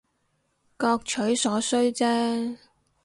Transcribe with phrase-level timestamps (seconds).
[0.77, 2.57] 各取所需姐